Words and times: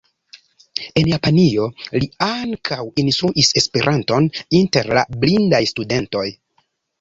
En 1.01 1.09
Japanio 1.09 1.67
li 2.03 2.07
ankaŭ 2.27 2.79
instruis 3.03 3.51
Esperanton 3.61 4.31
inter 4.61 4.91
la 5.01 5.05
blindaj 5.27 5.61
studentoj. 5.75 6.27